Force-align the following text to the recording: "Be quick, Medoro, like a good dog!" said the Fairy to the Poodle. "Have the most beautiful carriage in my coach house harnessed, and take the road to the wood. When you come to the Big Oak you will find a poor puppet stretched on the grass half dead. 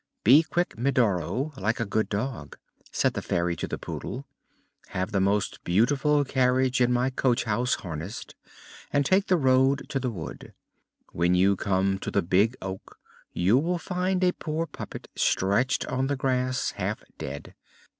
"Be 0.23 0.41
quick, 0.41 0.79
Medoro, 0.79 1.53
like 1.57 1.79
a 1.79 1.85
good 1.85 2.09
dog!" 2.09 2.57
said 2.91 3.13
the 3.13 3.21
Fairy 3.21 3.55
to 3.57 3.67
the 3.67 3.77
Poodle. 3.77 4.25
"Have 4.87 5.11
the 5.11 5.19
most 5.21 5.63
beautiful 5.63 6.25
carriage 6.25 6.81
in 6.81 6.91
my 6.91 7.11
coach 7.11 7.43
house 7.43 7.75
harnessed, 7.75 8.33
and 8.91 9.05
take 9.05 9.27
the 9.27 9.37
road 9.37 9.87
to 9.89 9.99
the 9.99 10.09
wood. 10.09 10.53
When 11.11 11.35
you 11.35 11.55
come 11.55 11.99
to 11.99 12.09
the 12.09 12.23
Big 12.23 12.57
Oak 12.63 12.97
you 13.31 13.59
will 13.59 13.77
find 13.77 14.23
a 14.23 14.31
poor 14.31 14.65
puppet 14.65 15.07
stretched 15.15 15.85
on 15.85 16.07
the 16.07 16.15
grass 16.17 16.71
half 16.71 17.03
dead. 17.19 17.53